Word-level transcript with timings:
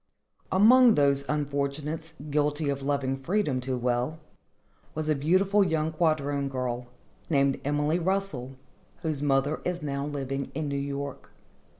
Among 0.51 0.95
those 0.95 1.29
unfortunates 1.29 2.13
guilty 2.31 2.69
of 2.69 2.81
loving 2.81 3.17
freedom 3.17 3.61
too 3.61 3.77
well, 3.77 4.17
was 4.95 5.07
a 5.07 5.13
beautiful 5.13 5.63
young 5.63 5.91
quadroon 5.91 6.49
girl, 6.49 6.87
named 7.29 7.61
Emily 7.63 7.99
Russell, 7.99 8.55
whose 9.03 9.21
mother 9.21 9.61
is 9.63 9.83
now 9.83 10.07
living 10.07 10.51
in 10.55 10.69
New 10.69 10.75
York. 10.79 11.29